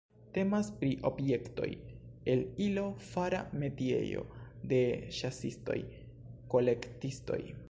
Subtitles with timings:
[0.35, 1.67] Temas pri objektoj
[2.35, 4.25] el ilo-fara metiejo
[4.73, 4.81] de
[5.21, 7.41] ĉasistoj-kolektistoj.